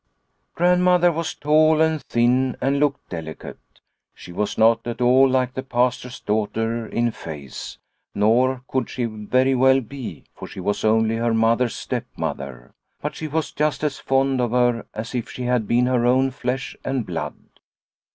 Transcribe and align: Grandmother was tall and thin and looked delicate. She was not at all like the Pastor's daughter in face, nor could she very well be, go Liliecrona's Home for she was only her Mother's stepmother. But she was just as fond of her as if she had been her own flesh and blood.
Grandmother 0.55 1.11
was 1.11 1.35
tall 1.35 1.79
and 1.79 2.01
thin 2.01 2.57
and 2.59 2.79
looked 2.79 3.07
delicate. 3.09 3.59
She 4.15 4.31
was 4.31 4.57
not 4.57 4.87
at 4.87 4.99
all 4.99 5.29
like 5.29 5.53
the 5.53 5.61
Pastor's 5.61 6.19
daughter 6.19 6.87
in 6.87 7.11
face, 7.11 7.77
nor 8.15 8.63
could 8.67 8.89
she 8.89 9.05
very 9.05 9.53
well 9.53 9.79
be, 9.79 9.81
go 9.83 9.91
Liliecrona's 9.91 10.17
Home 10.17 10.25
for 10.33 10.47
she 10.47 10.59
was 10.59 10.83
only 10.83 11.15
her 11.17 11.35
Mother's 11.35 11.75
stepmother. 11.75 12.73
But 12.99 13.13
she 13.13 13.27
was 13.27 13.51
just 13.51 13.83
as 13.83 13.99
fond 13.99 14.41
of 14.41 14.49
her 14.53 14.87
as 14.95 15.13
if 15.13 15.29
she 15.29 15.43
had 15.43 15.67
been 15.67 15.85
her 15.85 16.03
own 16.07 16.31
flesh 16.31 16.75
and 16.83 17.05
blood. 17.05 17.35